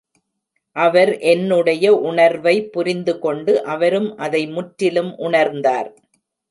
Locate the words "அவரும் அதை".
3.65-4.43